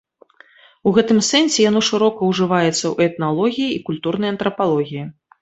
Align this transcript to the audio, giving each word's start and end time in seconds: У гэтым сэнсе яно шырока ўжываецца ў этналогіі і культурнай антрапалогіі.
У 0.91 0.93
гэтым 0.95 1.19
сэнсе 1.27 1.59
яно 1.65 1.81
шырока 1.89 2.19
ўжываецца 2.31 2.75
ў 2.75 2.95
этналогіі 3.11 3.69
і 3.75 3.79
культурнай 3.93 4.29
антрапалогіі. 4.37 5.07